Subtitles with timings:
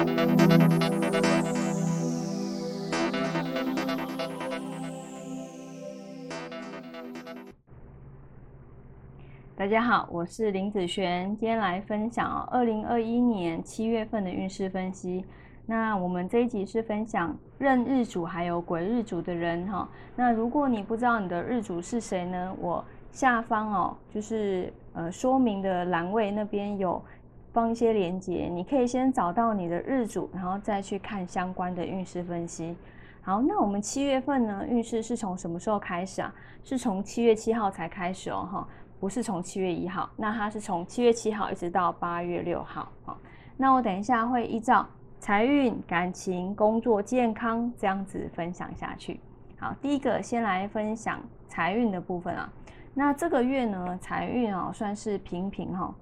[0.00, 0.06] 大
[9.66, 15.22] 家好，我是林子璇，今天来分享二零二一年七月份的运势分析。
[15.66, 19.86] 那我们这一集是分享任日主还有癸日主的人哈。
[20.16, 22.56] 那如果你不知道你的日主是谁呢？
[22.58, 22.82] 我
[23.12, 27.04] 下方哦，就是呃说明的栏位那边有
[27.52, 32.76] 放一些连接，你可以先找到你的日主，然后再去看相关的运势分析。
[33.22, 36.34] 好，那我们七月份呢，运势是从什么时候开始啊？
[36.62, 38.68] 是从七月七号才开始哦，哈。
[38.98, 42.86] 不是从七月一号，那它是从七月七号一直到八月六号。
[43.06, 43.16] 好，
[43.56, 44.86] 那我等一下会依照
[45.18, 49.18] 财运、感情、工作、健康这样子分享下去。
[49.58, 52.52] 好，第一个先来分享财运的部分啊。
[52.92, 55.94] 那这个月呢，财运啊算是平平哈，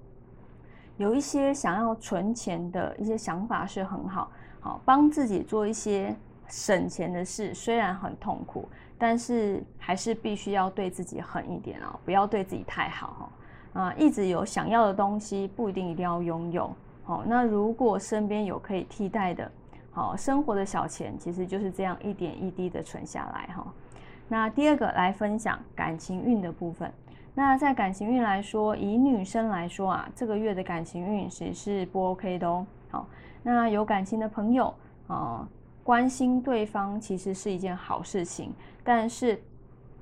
[0.99, 6.15] 有一些想要存钱的一些想法是很好，好帮自己做一些
[6.47, 8.69] 省钱的事，虽然很痛苦。
[9.01, 13.31] 但是还是必须要对自己狠一点哦，不要对自己太好
[13.73, 13.81] 哈。
[13.81, 16.69] 啊，一直有想要的东西，不一定一定要拥有。
[17.05, 19.49] 好，那如果身边有可以替代的，
[19.91, 23.65] 好生活的小钱，其实就是这样一点一滴的存下来哈。
[24.27, 26.91] 那第二个来分享感情运的部分。
[27.33, 32.65] 那在感情运来说，以女生来说啊，这个月的感情运其实是不 OK 的哦。
[32.89, 33.07] 好，
[33.43, 34.73] 那有感情的朋友
[35.07, 35.47] 啊。
[35.81, 39.41] 关心对方其实是一件好事情，但是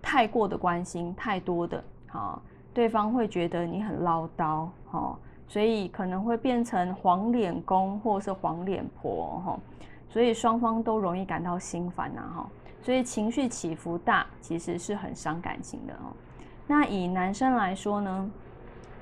[0.02, 2.42] 太过的关心太多的，哈，
[2.74, 9.60] 对方会觉得你很唠叨，哈，所以可能会变成黄脸公或是黄脸婆，哈，
[10.10, 12.50] 所以双方都容易感到心烦呐，哈，
[12.82, 16.12] 所以情绪起伏大，其实是很伤感情的哦。
[16.68, 18.32] 那以男生来说呢，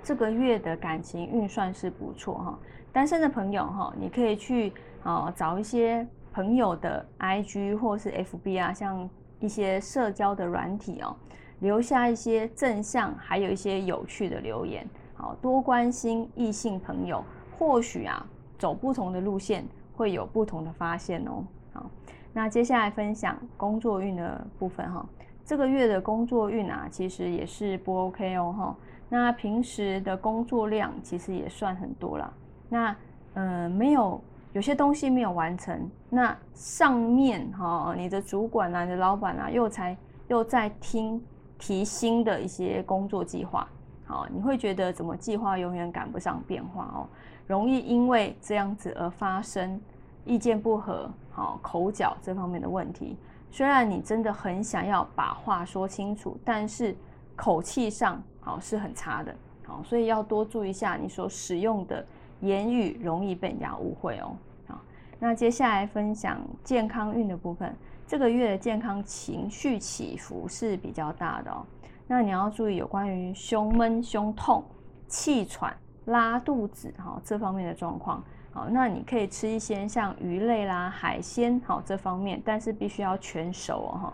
[0.04, 2.60] 这个月的感情运算是不错哈，
[2.94, 4.72] 单身的朋友哈，你可以去
[5.04, 6.08] 啊找一些。
[6.36, 11.16] 朋友的 IG 或是 FB 啊，像一些社交的软体哦，
[11.60, 17.24] 留下一些正向，还有一些有趣的留言，好多关心异性朋友，
[17.58, 18.28] 或许啊
[18.60, 21.42] 走不同的路线会有不同的发现哦。
[21.72, 21.90] 好，
[22.34, 25.06] 那接下来分享工作运的部分哈，
[25.46, 28.76] 这个月的工作运啊，其实也是不 OK 哦哈。
[29.08, 32.34] 那平时的工作量其实也算很多了，
[32.68, 32.96] 那
[33.36, 34.20] 嗯没有。
[34.54, 39.98] 有些东西没有完成，那上面哈，你的主管啊，你的老板啊，又才
[40.30, 41.22] 又在听
[41.60, 43.68] 提新的一些工作计划，
[44.06, 47.04] 好，你会觉得怎么计划永远赶不上变化哦，
[47.46, 49.78] 容易因为这样子而发生
[50.24, 53.18] 意见不合，好口角这方面的问题。
[53.56, 56.94] 虽然你真的很想要把话说清楚，但是
[57.38, 59.34] 口气上好是很差的，
[59.66, 62.06] 好，所以要多注意一下你所使用的。
[62.42, 64.36] 言语容易被人家误会哦。
[64.68, 64.82] 好，
[65.20, 67.74] 那接下来分享健康运的部分。
[68.06, 71.66] 这个月的健康情绪起伏是比较大的哦。
[72.08, 74.66] 那你要注意有关于胸闷、胸痛、
[75.08, 75.74] 气喘、
[76.08, 78.22] 拉肚子哈这方面的状况。
[78.56, 84.14] 好，那你可以吃一些像鱼类啦、海鲜好这方面，但是必须要全熟哦哈。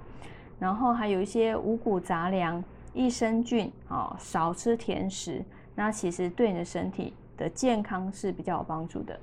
[0.59, 2.61] 然后还有一些五谷杂粮、
[2.93, 5.41] 益生菌哦，少吃甜食。
[5.73, 7.13] 那其实对你的身体。
[7.37, 9.19] 的健康是比较有帮助的。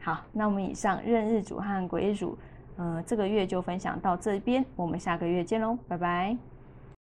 [0.00, 2.38] 好，那我们以上任日主和癸日主，
[2.78, 6.34] 呃，这个月就分享到这边，我们下个月见喽，拜拜。